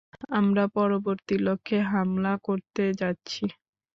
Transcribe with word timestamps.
আমরা 0.39 0.63
পরবর্তী 0.75 1.35
লক্ষ্যে 1.39 1.77
হামলা 1.91 2.33
করতে 2.43 2.83
যাচ্ছি। 3.01 3.43